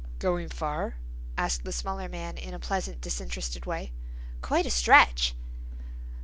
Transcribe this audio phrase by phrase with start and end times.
[0.17, 0.95] "Going far?"
[1.37, 3.91] asked the smaller man in a pleasant disinterested way.
[4.41, 5.35] "Quite a stretch."